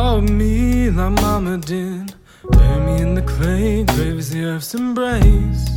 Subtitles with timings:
[0.00, 2.14] Carve me like mama did.
[2.52, 5.68] Bury me in the clay, grave is the earth's embrace.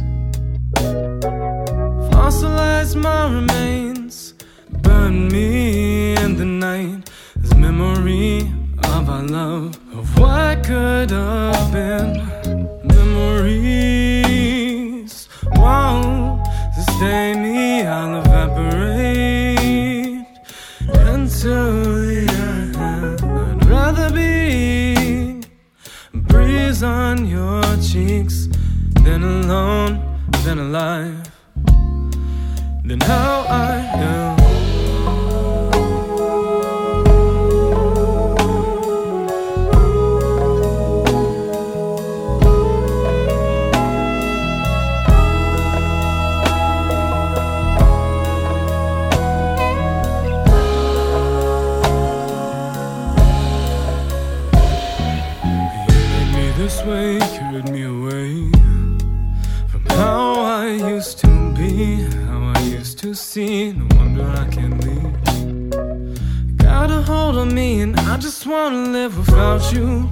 [2.09, 4.33] Fossilize my remains.
[4.85, 7.09] Burn me in the night
[7.43, 8.49] as memory
[8.93, 12.11] of our love, of what could have been.
[12.95, 14.07] Memories
[15.57, 18.22] won't sustain me, I'll
[29.13, 31.31] than alone, than alive,
[32.83, 34.33] than how I am.
[56.57, 58.53] this way carried me away
[59.95, 63.73] how I used to be, how I used to see.
[63.73, 66.57] No wonder I can't leave.
[66.57, 70.09] Got a hold on me, and I just wanna live without you.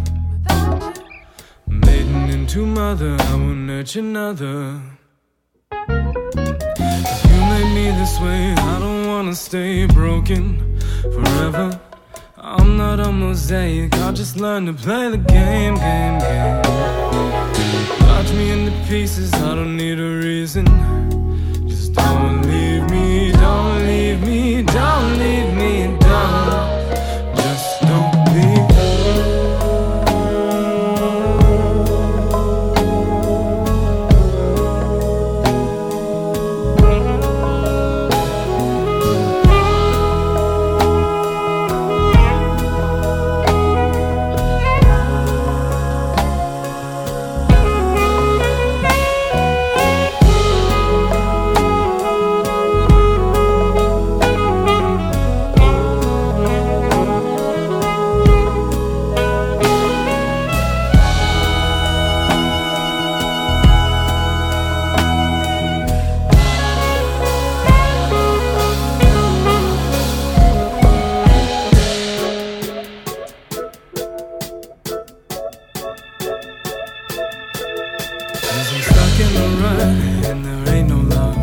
[1.67, 4.81] Maiden into mother, I will nurture another.
[7.29, 11.79] You made me this way, I don't wanna stay broken forever.
[12.53, 16.61] I'm not a mosaic, I just learned to play the game, game, game.
[18.07, 20.65] Watch me into pieces, I don't need a reason.
[21.65, 22.70] Just don't leave
[78.61, 79.81] Cause I'm stuck in the rut
[80.29, 81.35] and there ain't no love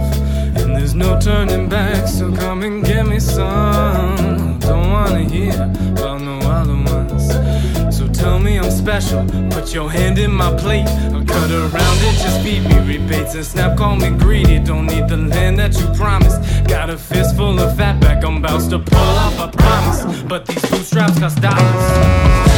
[0.57, 2.07] and there's no turning back.
[2.07, 4.61] So come and get me some.
[4.61, 7.97] Don't wanna hear no other ones.
[7.97, 9.25] So tell me I'm special.
[9.51, 10.87] Put your hand in my plate.
[11.13, 13.77] I'll cut around it, just feed me rebates and snap.
[13.77, 14.61] Call me greedy.
[14.61, 16.41] Don't need the land that you promised.
[16.69, 18.25] Got a fist full of fat back.
[18.25, 19.41] I'm about to pull off.
[19.41, 20.23] I promise.
[20.23, 22.58] But these bootstraps cost dollars.